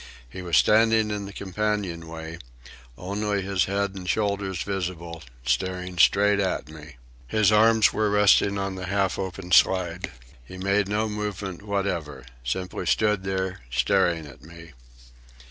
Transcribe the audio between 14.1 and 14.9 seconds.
at me.